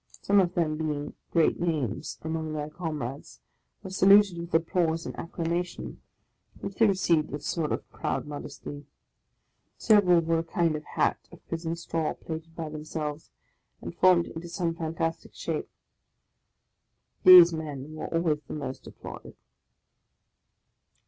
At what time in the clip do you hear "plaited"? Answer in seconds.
12.15-12.55